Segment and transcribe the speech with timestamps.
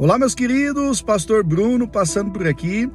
[0.00, 2.88] Olá, meus queridos, Pastor Bruno passando por aqui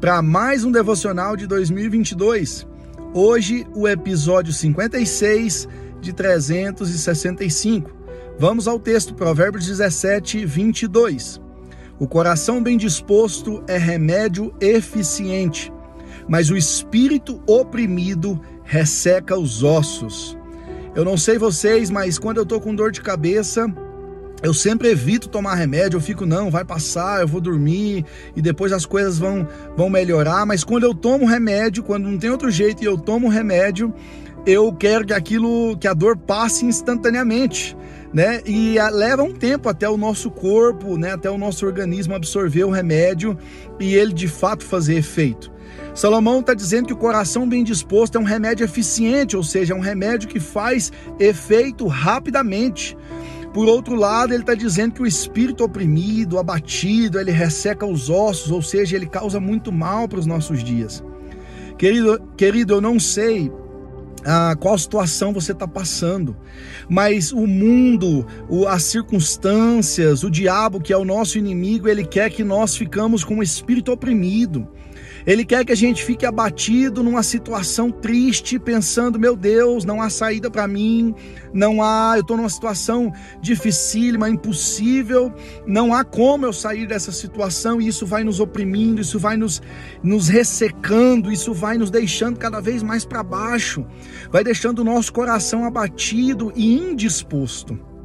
[0.00, 2.66] para mais um devocional de 2022.
[3.12, 5.68] Hoje, o episódio 56
[6.00, 7.90] de 365.
[8.38, 11.42] Vamos ao texto, Provérbios 17, 22.
[11.98, 15.70] O coração bem disposto é remédio eficiente,
[16.26, 20.38] mas o espírito oprimido resseca os ossos.
[20.94, 23.70] Eu não sei vocês, mas quando eu tô com dor de cabeça,
[24.42, 28.04] eu sempre evito tomar remédio, eu fico, não, vai passar, eu vou dormir
[28.34, 30.44] e depois as coisas vão, vão melhorar.
[30.44, 33.94] Mas quando eu tomo remédio, quando não tem outro jeito e eu tomo remédio,
[34.46, 37.76] eu quero que aquilo, que a dor passe instantaneamente.
[38.12, 38.40] Né?
[38.46, 41.12] E leva um tempo até o nosso corpo, né?
[41.12, 43.36] até o nosso organismo absorver o remédio
[43.80, 45.50] e ele de fato fazer efeito.
[45.94, 49.76] Salomão está dizendo que o coração bem disposto é um remédio eficiente, ou seja, é
[49.76, 52.96] um remédio que faz efeito rapidamente.
[53.56, 58.50] Por outro lado, ele está dizendo que o espírito oprimido, abatido, ele resseca os ossos,
[58.50, 61.02] ou seja, ele causa muito mal para os nossos dias.
[61.78, 63.50] Querido, querido, eu não sei
[64.26, 66.36] ah, qual situação você está passando,
[66.86, 72.28] mas o mundo, o, as circunstâncias, o diabo, que é o nosso inimigo, ele quer
[72.28, 74.68] que nós ficamos com o espírito oprimido.
[75.26, 80.08] Ele quer que a gente fique abatido numa situação triste, pensando: meu Deus, não há
[80.08, 81.12] saída para mim,
[81.52, 85.34] não há, eu estou numa situação dificílima, impossível,
[85.66, 89.60] não há como eu sair dessa situação, e isso vai nos oprimindo, isso vai nos,
[90.02, 93.84] nos ressecando, isso vai nos deixando cada vez mais para baixo,
[94.30, 97.95] vai deixando o nosso coração abatido e indisposto.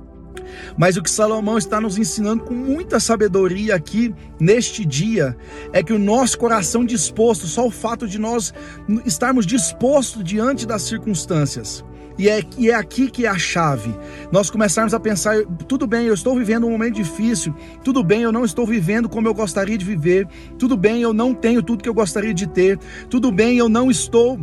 [0.77, 5.35] Mas o que Salomão está nos ensinando com muita sabedoria aqui neste dia
[5.73, 8.53] é que o nosso coração disposto, só o fato de nós
[9.05, 11.83] estarmos dispostos diante das circunstâncias,
[12.17, 13.95] e é, e é aqui que é a chave.
[14.31, 15.35] Nós começarmos a pensar:
[15.67, 19.27] tudo bem, eu estou vivendo um momento difícil, tudo bem, eu não estou vivendo como
[19.27, 22.77] eu gostaria de viver, tudo bem, eu não tenho tudo que eu gostaria de ter,
[23.09, 24.39] tudo bem, eu não estou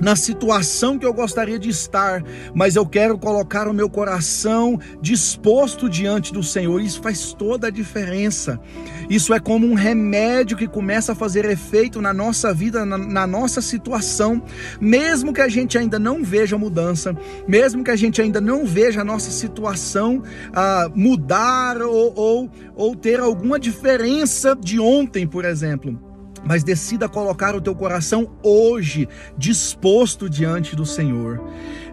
[0.00, 2.24] na situação que eu gostaria de estar,
[2.54, 6.80] mas eu quero colocar o meu coração disposto diante do Senhor.
[6.80, 8.58] Isso faz toda a diferença.
[9.08, 13.26] Isso é como um remédio que começa a fazer efeito na nossa vida, na, na
[13.26, 14.42] nossa situação,
[14.80, 17.16] mesmo que a gente ainda não veja mudança,
[17.46, 20.22] mesmo que a gente ainda não veja a nossa situação
[20.52, 26.09] ah, mudar ou, ou, ou ter alguma diferença de ontem, por exemplo
[26.44, 31.40] mas decida colocar o teu coração hoje disposto diante do Senhor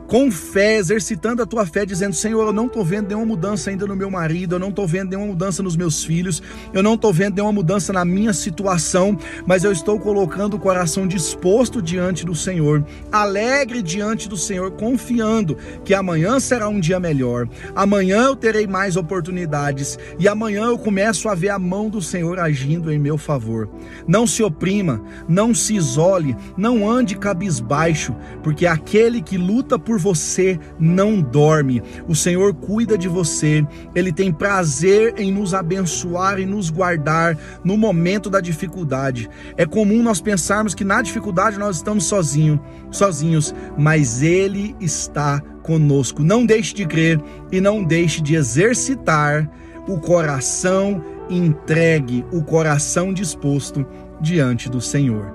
[0.07, 3.85] com fé, exercitando a tua fé, dizendo: Senhor, eu não estou vendo nenhuma mudança ainda
[3.85, 6.41] no meu marido, eu não estou vendo nenhuma mudança nos meus filhos,
[6.73, 11.05] eu não estou vendo nenhuma mudança na minha situação, mas eu estou colocando o coração
[11.05, 17.47] disposto diante do Senhor, alegre diante do Senhor, confiando que amanhã será um dia melhor,
[17.75, 22.39] amanhã eu terei mais oportunidades e amanhã eu começo a ver a mão do Senhor
[22.39, 23.69] agindo em meu favor.
[24.07, 29.99] Não se oprima, não se isole, não ande cabisbaixo, porque aquele que luta por por
[29.99, 31.81] você não dorme.
[32.07, 33.65] O Senhor cuida de você,
[33.95, 39.27] ele tem prazer em nos abençoar e nos guardar no momento da dificuldade.
[39.57, 42.59] É comum nós pensarmos que na dificuldade nós estamos sozinhos,
[42.91, 46.23] sozinhos, mas ele está conosco.
[46.23, 47.19] Não deixe de crer
[47.51, 49.49] e não deixe de exercitar
[49.87, 53.85] o coração entregue, o coração disposto
[54.21, 55.33] diante do Senhor.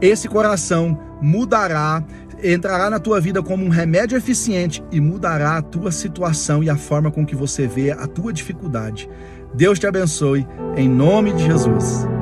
[0.00, 2.04] Esse coração mudará
[2.52, 6.76] entrará na tua vida como um remédio eficiente e mudará a tua situação e a
[6.76, 9.08] forma com que você vê a tua dificuldade.
[9.54, 10.46] Deus te abençoe,
[10.76, 12.13] em nome de Jesus.